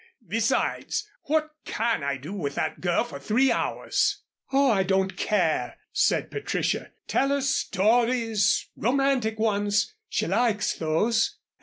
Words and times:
Besides, 0.27 1.07
what 1.25 1.51
can 1.63 2.03
I 2.03 2.17
do 2.17 2.33
with 2.33 2.55
that 2.55 2.81
girl 2.81 3.03
for 3.03 3.19
three 3.19 3.51
hours?" 3.51 4.23
"Oh, 4.51 4.71
I 4.71 4.81
don't 4.81 5.15
care," 5.15 5.77
said 5.93 6.31
Patricia. 6.31 6.89
"Tell 7.07 7.29
her 7.29 7.41
stories 7.41 8.65
romantic 8.75 9.37
ones. 9.37 9.93
She 10.09 10.25
likes 10.25 10.73
those. 10.73 11.35